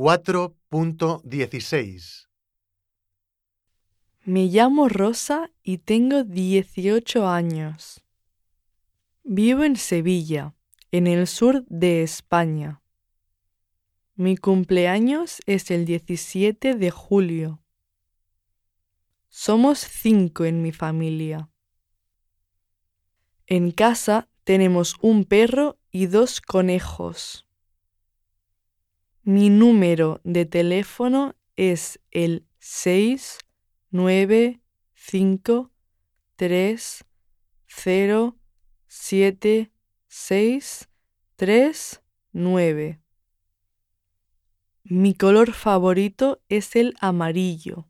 [0.00, 2.26] 4.16
[4.24, 8.02] Me llamo Rosa y tengo 18 años.
[9.24, 10.54] Vivo en Sevilla,
[10.90, 12.80] en el sur de España.
[14.14, 17.62] Mi cumpleaños es el 17 de julio.
[19.28, 21.50] Somos cinco en mi familia.
[23.46, 27.49] En casa tenemos un perro y dos conejos.
[29.22, 33.38] Mi número de teléfono es el 6
[33.90, 34.62] 9
[34.94, 35.70] 5
[36.36, 37.04] 3
[37.66, 38.36] 0
[38.86, 39.72] 7
[40.08, 40.88] 6
[41.36, 43.00] 3 9.
[44.84, 47.86] Mi color favorito es el amarillo.